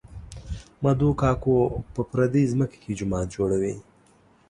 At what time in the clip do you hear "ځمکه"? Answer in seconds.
2.51-2.77